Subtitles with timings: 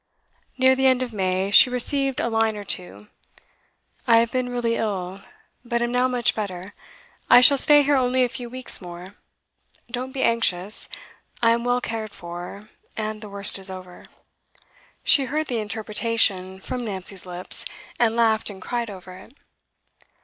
[0.57, 3.05] Near the end of May she received a line or two,
[4.07, 5.21] 'I have been really ill,
[5.63, 6.73] but am now much better.
[7.29, 9.13] I shall stay here only a few weeks more.
[9.91, 10.89] Don't be anxious;
[11.43, 12.67] I am well cared for,
[12.97, 14.05] and the worst is over.'
[15.03, 17.63] She heard the interpretation from Nancy's lips,
[17.99, 19.37] and laughed and cried over it.